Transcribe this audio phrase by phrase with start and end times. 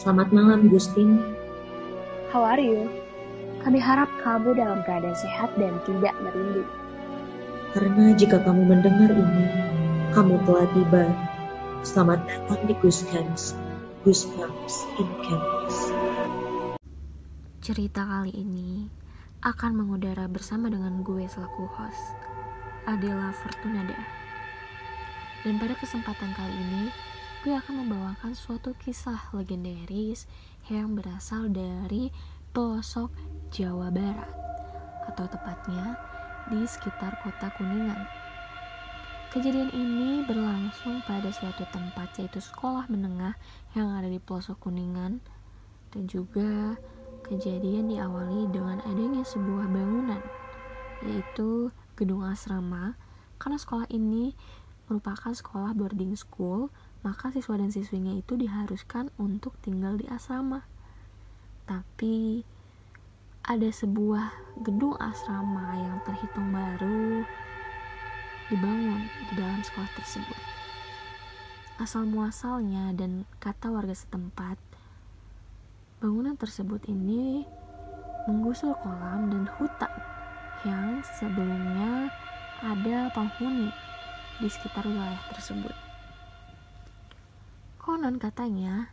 [0.00, 1.20] Selamat malam, Gustin.
[2.32, 2.88] How are you?
[3.60, 6.64] Kami harap kamu dalam keadaan sehat dan tidak merindu.
[7.76, 9.44] Karena jika kamu mendengar ini,
[10.16, 11.04] kamu telah tiba.
[11.84, 13.52] Selamat datang di Guskans,
[14.00, 15.92] Goosebumps in Campus.
[17.60, 18.88] Cerita kali ini
[19.44, 22.16] akan mengudara bersama dengan gue selaku host,
[22.88, 24.00] Adela Fortunada.
[25.44, 26.88] Dan pada kesempatan kali ini,
[27.40, 30.28] gue akan membawakan suatu kisah legendaris
[30.68, 32.12] yang berasal dari
[32.52, 33.08] pelosok
[33.48, 34.28] Jawa Barat
[35.08, 35.96] atau tepatnya
[36.52, 38.04] di sekitar kota Kuningan.
[39.32, 43.32] Kejadian ini berlangsung pada suatu tempat yaitu sekolah menengah
[43.72, 45.24] yang ada di pelosok Kuningan
[45.96, 46.76] dan juga
[47.24, 50.20] kejadian diawali dengan adanya sebuah bangunan
[51.08, 53.00] yaitu gedung asrama
[53.40, 54.36] karena sekolah ini
[54.92, 56.68] merupakan sekolah boarding school
[57.00, 60.68] maka siswa dan siswinya itu diharuskan untuk tinggal di asrama.
[61.64, 62.44] Tapi
[63.46, 67.24] ada sebuah gedung asrama yang terhitung baru
[68.52, 70.40] dibangun di dalam sekolah tersebut.
[71.80, 74.60] Asal muasalnya dan kata warga setempat,
[76.04, 77.48] bangunan tersebut ini
[78.28, 79.92] menggusur kolam dan hutan
[80.68, 82.12] yang sebelumnya
[82.60, 83.72] ada penghuni
[84.44, 85.89] di sekitar wilayah tersebut.
[87.90, 88.86] Konon katanya,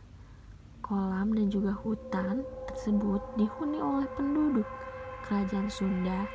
[0.82, 4.66] kolam dan juga hutan tersebut dihuni oleh penduduk
[5.22, 6.26] kerajaan Sunda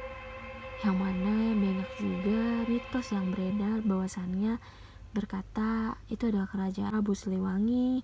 [0.80, 4.64] yang mana banyak juga mitos yang beredar bahwasannya
[5.11, 8.00] berkata itu adalah kerajaan Prabu Siliwangi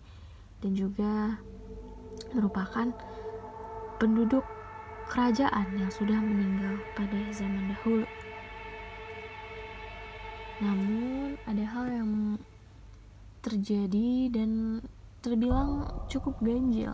[0.59, 1.39] dan juga
[2.35, 2.91] merupakan
[3.95, 4.43] penduduk
[5.07, 8.03] kerajaan yang sudah meninggal pada zaman dahulu.
[10.59, 12.11] Namun ada hal yang
[13.49, 14.79] terjadi dan
[15.19, 16.93] terbilang cukup ganjil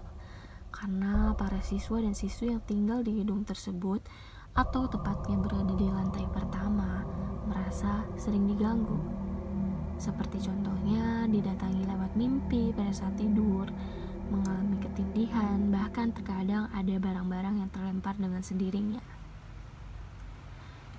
[0.75, 4.03] karena para siswa dan siswi yang tinggal di gedung tersebut
[4.55, 7.03] atau tepatnya berada di lantai pertama
[7.47, 8.99] merasa sering diganggu.
[9.95, 13.71] Seperti contohnya didatangi lewat mimpi pada saat tidur,
[14.27, 18.99] mengalami ketindihan, bahkan terkadang ada barang-barang yang terlempar dengan sendirinya.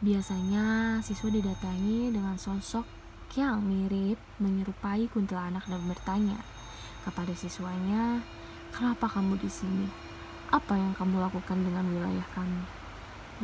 [0.01, 2.96] Biasanya siswa didatangi dengan sosok
[3.37, 6.41] yang mirip menyerupai kuntilanak dan bertanya
[7.05, 8.25] kepada siswanya,
[8.73, 9.87] "Kenapa kamu di sini?
[10.49, 12.65] Apa yang kamu lakukan dengan wilayah kami?"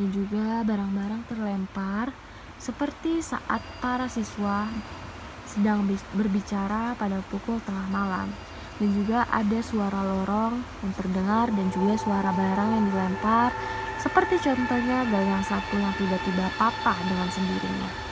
[0.01, 2.17] Dan juga barang-barang terlempar
[2.57, 4.73] seperti saat para siswa
[5.45, 5.85] sedang
[6.17, 8.33] berbicara pada pukul tengah malam
[8.81, 13.53] dan juga ada suara lorong yang terdengar dan juga suara barang yang dilempar
[14.01, 18.12] seperti contohnya gagang sapu yang tiba-tiba patah dengan sendirinya.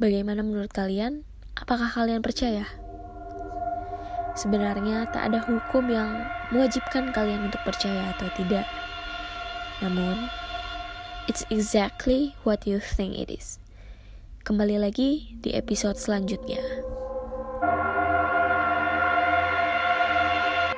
[0.00, 1.28] Bagaimana menurut kalian?
[1.60, 2.64] Apakah kalian percaya?
[4.32, 8.64] Sebenarnya tak ada hukum yang mewajibkan kalian untuk percaya atau tidak.
[9.84, 10.32] Namun,
[11.28, 13.60] it's exactly what you think it is.
[14.40, 16.79] Kembali lagi di episode selanjutnya.